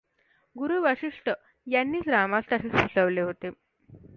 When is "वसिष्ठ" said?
0.81-1.29